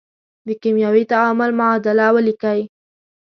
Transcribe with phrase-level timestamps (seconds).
[0.47, 2.59] د کیمیاوي تعامل معادله ولیکئ.